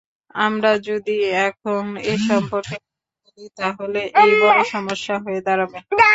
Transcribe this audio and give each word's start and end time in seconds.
আমরা 0.35 0.71
যদি 0.89 1.15
এখন 1.47 1.83
এ 2.03 2.13
সম্পর্কে 2.27 2.75
কথা 2.77 3.19
বলি 3.25 3.45
তাহলে 3.57 3.99
এটা 4.09 4.23
বড় 4.43 4.59
সমস্যা 4.71 5.15
হয়ে 5.17 5.41
দাঁড়াবে। 5.41 5.77